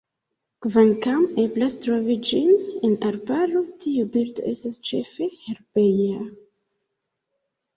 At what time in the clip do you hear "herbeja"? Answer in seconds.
5.45-6.21